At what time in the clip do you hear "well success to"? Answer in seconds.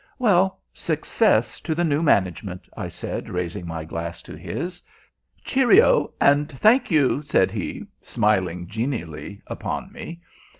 0.17-1.75